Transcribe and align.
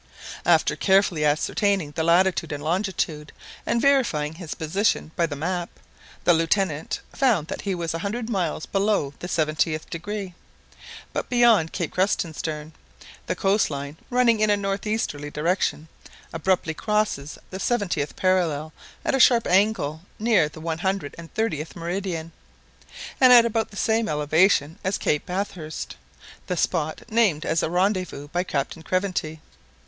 After 0.47 0.75
carefully 0.75 1.23
ascertaining 1.23 1.91
the 1.91 2.01
latitude 2.03 2.51
and 2.51 2.63
longitude, 2.63 3.31
and 3.67 3.79
verifying 3.79 4.33
his 4.33 4.55
position 4.55 5.11
by 5.15 5.27
the 5.27 5.35
map, 5.35 5.69
the 6.23 6.33
Lieutenant 6.33 7.01
found 7.13 7.49
that 7.49 7.61
he 7.61 7.75
was 7.75 7.93
a 7.93 7.99
hundred 7.99 8.27
miles 8.27 8.65
below 8.65 9.13
the 9.19 9.27
seventieth 9.27 9.87
degree. 9.91 10.33
But 11.13 11.29
beyond 11.29 11.71
Cape 11.71 11.93
Krusenstern, 11.93 12.71
the 13.27 13.35
coast 13.35 13.69
line, 13.69 13.95
running 14.09 14.39
in 14.39 14.49
a 14.49 14.57
north 14.57 14.87
easterly 14.87 15.29
direction, 15.29 15.87
abruptly 16.33 16.73
crosses 16.73 17.37
the 17.51 17.59
seventieth 17.59 18.15
parallel 18.15 18.73
at 19.05 19.13
a 19.13 19.19
sharp 19.19 19.45
angle 19.45 20.01
near 20.17 20.49
the 20.49 20.59
one 20.61 20.79
hundred 20.79 21.13
and 21.19 21.31
thirtieth 21.35 21.75
meridian, 21.75 22.31
and 23.19 23.31
at 23.31 23.45
about 23.45 23.69
the 23.69 23.77
same 23.77 24.09
elevation 24.09 24.79
as 24.83 24.97
Cape 24.97 25.27
Bathurst, 25.27 25.95
the 26.47 26.57
spot 26.57 27.03
named 27.07 27.45
as 27.45 27.61
a 27.61 27.69
rendezvous 27.69 28.29
by 28.29 28.43
Captain 28.43 28.81
Craventy. 28.81 29.39